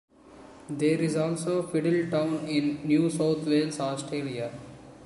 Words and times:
There 0.67 0.99
is 0.99 1.15
also 1.15 1.59
a 1.59 1.63
Fiddletown 1.67 2.47
in 2.49 2.87
New 2.87 3.07
South 3.11 3.45
Wales, 3.45 3.79
Australia. 3.79 4.51